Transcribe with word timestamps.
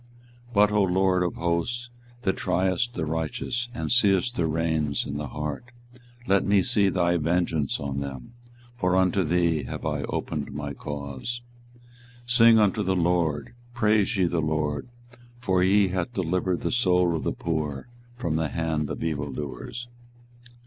24:020:012 0.53 0.53
But, 0.55 0.71
O 0.71 0.81
LORD 0.81 1.21
of 1.21 1.35
hosts, 1.35 1.89
that 2.23 2.35
triest 2.35 2.95
the 2.95 3.05
righteous, 3.05 3.69
and 3.71 3.91
seest 3.91 4.35
the 4.35 4.47
reins 4.47 5.05
and 5.05 5.19
the 5.19 5.27
heart, 5.27 5.65
let 6.25 6.43
me 6.43 6.63
see 6.63 6.89
thy 6.89 7.17
vengeance 7.17 7.79
on 7.79 7.99
them: 7.99 8.33
for 8.75 8.95
unto 8.95 9.23
thee 9.23 9.61
have 9.65 9.85
I 9.85 10.01
opened 10.05 10.53
my 10.55 10.73
cause. 10.73 11.41
24:020:013 12.25 12.31
Sing 12.31 12.57
unto 12.57 12.81
the 12.81 12.95
LORD, 12.95 13.53
praise 13.75 14.17
ye 14.17 14.25
the 14.25 14.41
LORD: 14.41 14.89
for 15.39 15.61
he 15.61 15.89
hath 15.89 16.13
delivered 16.15 16.61
the 16.61 16.71
soul 16.71 17.15
of 17.15 17.21
the 17.21 17.31
poor 17.31 17.87
from 18.17 18.37
the 18.37 18.49
hand 18.49 18.89
of 18.89 19.03
evildoers. 19.03 19.87